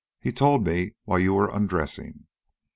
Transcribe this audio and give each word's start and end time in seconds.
"He 0.19 0.31
told 0.31 0.65
me 0.65 0.95
while 1.05 1.19
you 1.19 1.33
were 1.35 1.53
undressing. 1.55 2.25